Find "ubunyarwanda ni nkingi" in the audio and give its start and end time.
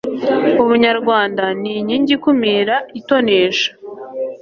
0.63-2.11